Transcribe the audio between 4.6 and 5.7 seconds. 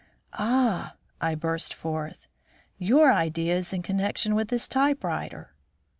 typewriter!"